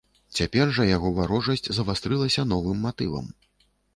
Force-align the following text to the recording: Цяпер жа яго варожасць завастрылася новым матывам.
Цяпер 0.37 0.71
жа 0.77 0.87
яго 0.91 1.11
варожасць 1.19 1.69
завастрылася 1.79 2.47
новым 2.53 2.83
матывам. 2.89 3.31